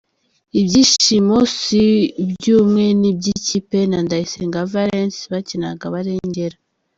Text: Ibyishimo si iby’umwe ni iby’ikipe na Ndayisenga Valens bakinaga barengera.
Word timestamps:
Ibyishimo 0.59 1.37
si 1.57 1.83
iby’umwe 2.23 2.85
ni 2.99 3.07
iby’ikipe 3.11 3.79
na 3.91 3.97
Ndayisenga 4.05 4.61
Valens 4.71 5.17
bakinaga 5.31 5.85
barengera. 5.93 6.57